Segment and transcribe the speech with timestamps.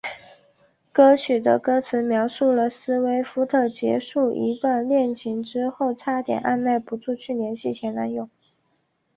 [0.91, 8.27] 歌曲的歌词描述了斯威夫特结束一段恋情之后差点按捺不住去联系前男友。